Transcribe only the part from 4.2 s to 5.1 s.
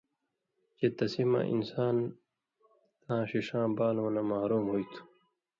محروم ہُوئ تُھو۔